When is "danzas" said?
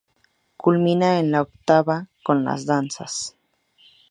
2.65-3.35